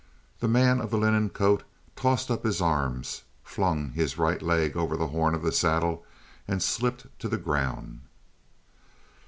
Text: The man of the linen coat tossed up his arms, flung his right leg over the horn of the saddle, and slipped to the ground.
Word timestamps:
The 0.39 0.47
man 0.47 0.81
of 0.81 0.89
the 0.89 0.97
linen 0.97 1.29
coat 1.29 1.61
tossed 1.95 2.31
up 2.31 2.43
his 2.43 2.59
arms, 2.59 3.21
flung 3.43 3.91
his 3.91 4.17
right 4.17 4.41
leg 4.41 4.75
over 4.75 4.97
the 4.97 5.09
horn 5.09 5.35
of 5.35 5.43
the 5.43 5.51
saddle, 5.51 6.03
and 6.47 6.63
slipped 6.63 7.05
to 7.19 7.29
the 7.29 7.37
ground. 7.37 8.01